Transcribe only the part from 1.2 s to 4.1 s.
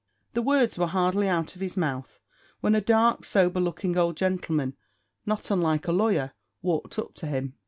out of his mouth when a dark, sober looking